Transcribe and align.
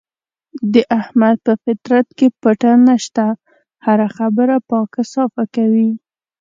د 0.73 0.75
احمد 0.99 1.35
په 1.45 1.53
فطرت 1.63 2.07
کې 2.17 2.27
پټه 2.41 2.71
نشته، 2.87 3.25
هره 3.85 4.07
خبره 4.17 4.55
پاکه 4.69 5.01
صافه 5.13 5.43
کوي. 5.55 5.89